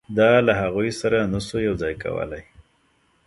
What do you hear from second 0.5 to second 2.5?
هغوی سره نه شو یو ځای کولای.